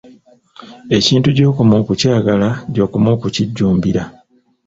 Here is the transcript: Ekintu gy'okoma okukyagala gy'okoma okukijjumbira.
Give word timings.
Ekintu 0.97 1.27
gy'okoma 1.37 1.73
okukyagala 1.81 2.49
gy'okoma 2.73 3.07
okukijjumbira. 3.15 4.03